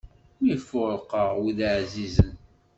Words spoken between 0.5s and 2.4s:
fuṛqeɣ wid ɛzizen.